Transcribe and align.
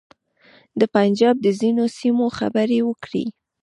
د 0.79 0.81
پنجاب 0.95 1.35
د 1.41 1.47
ځینو 1.59 1.83
سیمو 1.97 2.25
خبرې 2.37 2.79
وکړې. 2.89 3.25